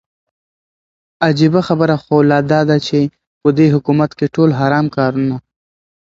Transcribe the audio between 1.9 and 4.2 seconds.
خو لا داده چې په دې حكومت